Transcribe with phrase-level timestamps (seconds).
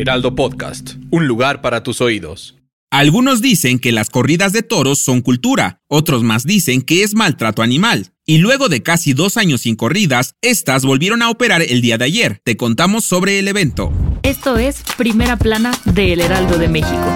[0.00, 2.56] Heraldo Podcast, un lugar para tus oídos.
[2.90, 7.60] Algunos dicen que las corridas de toros son cultura, otros más dicen que es maltrato
[7.60, 8.14] animal.
[8.24, 12.06] Y luego de casi dos años sin corridas, estas volvieron a operar el día de
[12.06, 12.40] ayer.
[12.44, 13.92] Te contamos sobre el evento.
[14.22, 17.12] Esto es Primera Plana de El Heraldo de México.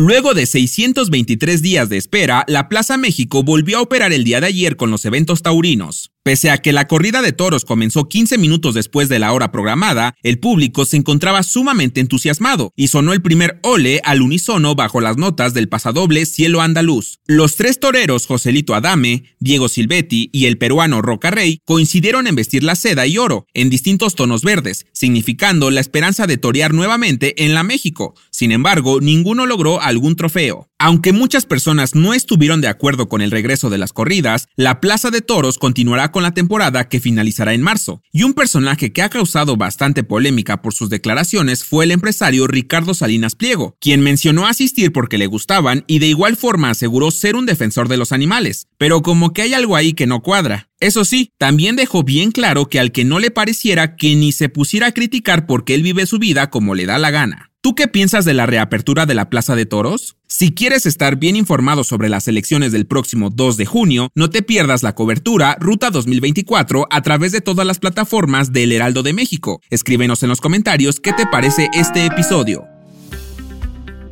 [0.00, 4.46] Luego de 623 días de espera, la Plaza México volvió a operar el día de
[4.46, 6.12] ayer con los eventos taurinos.
[6.28, 10.14] Pese a que la corrida de toros comenzó 15 minutos después de la hora programada,
[10.22, 15.16] el público se encontraba sumamente entusiasmado y sonó el primer ole al unísono bajo las
[15.16, 17.20] notas del pasadoble Cielo Andaluz.
[17.26, 22.62] Los tres toreros Joselito Adame, Diego Silvetti y el peruano Roca Rey coincidieron en vestir
[22.62, 27.54] la seda y oro en distintos tonos verdes, significando la esperanza de torear nuevamente en
[27.54, 28.14] la México.
[28.30, 30.68] Sin embargo, ninguno logró algún trofeo.
[30.80, 35.10] Aunque muchas personas no estuvieron de acuerdo con el regreso de las corridas, la Plaza
[35.10, 38.02] de Toros continuará con la temporada que finalizará en marzo.
[38.12, 42.94] Y un personaje que ha causado bastante polémica por sus declaraciones fue el empresario Ricardo
[42.94, 47.46] Salinas Pliego, quien mencionó asistir porque le gustaban y de igual forma aseguró ser un
[47.46, 48.66] defensor de los animales.
[48.78, 50.68] Pero como que hay algo ahí que no cuadra.
[50.80, 54.48] Eso sí, también dejó bien claro que al que no le pareciera que ni se
[54.48, 57.50] pusiera a criticar porque él vive su vida como le da la gana.
[57.68, 60.16] ¿Tú qué piensas de la reapertura de la Plaza de Toros?
[60.26, 64.40] Si quieres estar bien informado sobre las elecciones del próximo 2 de junio, no te
[64.40, 69.60] pierdas la cobertura Ruta 2024 a través de todas las plataformas del Heraldo de México.
[69.68, 72.64] Escríbenos en los comentarios qué te parece este episodio.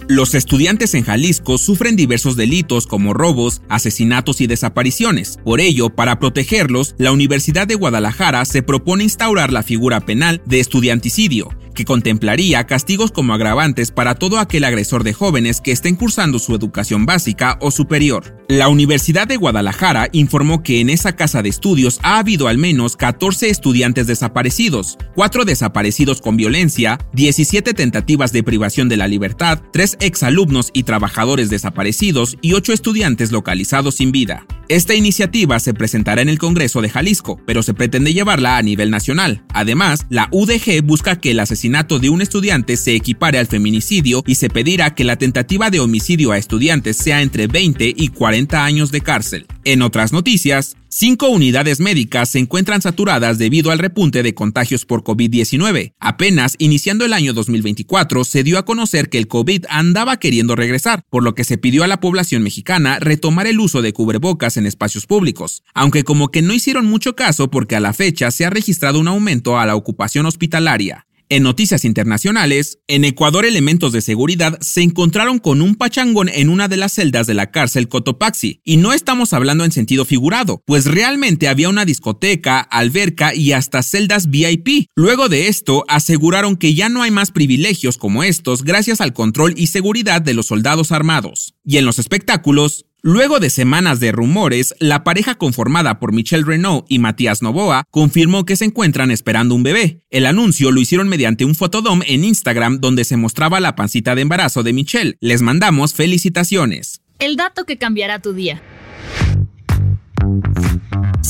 [0.09, 5.41] Los estudiantes en Jalisco sufren diversos delitos como robos, asesinatos y desapariciones.
[5.45, 10.61] Por ello, para protegerlos, la Universidad de Guadalajara se propone instaurar la figura penal de
[10.61, 16.41] estudianticidio, que contemplaría castigos como agravantes para todo aquel agresor de jóvenes que estén cursando
[16.41, 18.37] su educación básica o superior.
[18.49, 22.97] La Universidad de Guadalajara informó que en esa casa de estudios ha habido al menos
[22.97, 29.99] 14 estudiantes desaparecidos, 4 desaparecidos con violencia, 17 tentativas de privación de la libertad, 3
[30.01, 34.47] exalumnos y trabajadores desaparecidos y ocho estudiantes localizados sin vida.
[34.69, 38.91] Esta iniciativa se presentará en el Congreso de Jalisco, pero se pretende llevarla a nivel
[38.91, 39.45] nacional.
[39.55, 44.35] Además, la UDG busca que el asesinato de un estudiante se equipare al feminicidio y
[44.35, 48.91] se pedirá que la tentativa de homicidio a estudiantes sea entre 20 y 40 años
[48.91, 49.47] de cárcel.
[49.65, 55.03] En otras noticias, Cinco unidades médicas se encuentran saturadas debido al repunte de contagios por
[55.03, 55.95] COVID-19.
[55.99, 61.05] Apenas iniciando el año 2024 se dio a conocer que el COVID andaba queriendo regresar,
[61.11, 64.67] por lo que se pidió a la población mexicana retomar el uso de cubrebocas en
[64.67, 68.51] espacios públicos, aunque como que no hicieron mucho caso porque a la fecha se ha
[68.51, 71.07] registrado un aumento a la ocupación hospitalaria.
[71.29, 76.69] En noticias internacionales, en Ecuador elementos de seguridad se encontraron con un pachangón en una
[76.69, 80.85] de las celdas de la cárcel Cotopaxi, y no estamos hablando en sentido figurado, pues
[80.85, 84.87] realmente había una discoteca, alberca y hasta celdas VIP.
[84.95, 89.55] Luego de esto, aseguraron que ya no hay más privilegios como estos gracias al control
[89.57, 91.55] y seguridad de los soldados armados.
[91.65, 96.87] Y en los espectáculos, Luego de semanas de rumores, la pareja conformada por Michelle Renault
[96.89, 100.01] y Matías Novoa confirmó que se encuentran esperando un bebé.
[100.11, 104.23] El anuncio lo hicieron mediante un fotodom en Instagram donde se mostraba la pancita de
[104.23, 105.17] embarazo de Michelle.
[105.21, 107.01] Les mandamos felicitaciones.
[107.21, 108.61] El dato que cambiará tu día.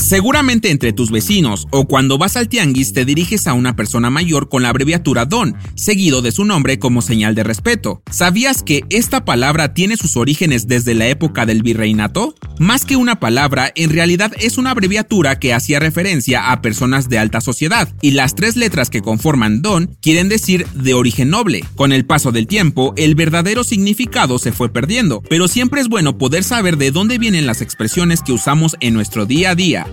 [0.07, 4.49] Seguramente entre tus vecinos o cuando vas al tianguis te diriges a una persona mayor
[4.49, 8.03] con la abreviatura Don, seguido de su nombre como señal de respeto.
[8.09, 12.37] ¿Sabías que esta palabra tiene sus orígenes desde la época del virreinato?
[12.61, 17.19] Más que una palabra, en realidad es una abreviatura que hacía referencia a personas de
[17.19, 21.65] alta sociedad, y las tres letras que conforman Don quieren decir de origen noble.
[21.75, 26.17] Con el paso del tiempo, el verdadero significado se fue perdiendo, pero siempre es bueno
[26.17, 29.87] poder saber de dónde vienen las expresiones que usamos en nuestro día a día.